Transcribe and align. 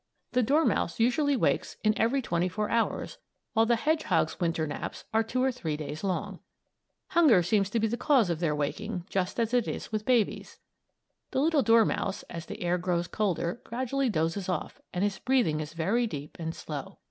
The 0.31 0.41
dormouse 0.41 0.99
usually 0.99 1.37
wakes 1.37 1.77
in 1.83 1.93
every 1.95 2.23
twenty 2.23 2.49
four 2.49 2.71
hours, 2.71 3.19
while 3.53 3.67
the 3.67 3.75
hedgehog's 3.75 4.39
Winter 4.39 4.65
naps 4.65 5.05
are 5.13 5.21
two 5.21 5.43
or 5.43 5.51
three 5.51 5.77
days 5.77 6.03
long. 6.03 6.39
Hunger 7.09 7.43
seems 7.43 7.69
to 7.69 7.79
be 7.79 7.85
the 7.85 7.97
cause 7.97 8.31
of 8.31 8.39
their 8.39 8.55
waking, 8.55 9.05
just 9.11 9.39
as 9.39 9.53
it 9.53 9.67
is 9.67 9.91
with 9.91 10.03
babies. 10.03 10.57
The 11.29 11.39
little 11.39 11.61
dormouse, 11.61 12.23
as 12.31 12.47
the 12.47 12.63
air 12.63 12.79
grows 12.79 13.07
colder, 13.07 13.61
gradually 13.63 14.09
dozes 14.09 14.49
off, 14.49 14.81
and 14.91 15.03
his 15.03 15.19
breathing 15.19 15.59
is 15.59 15.73
very 15.73 16.07
deep 16.07 16.35
and 16.39 16.55
slow. 16.55 16.97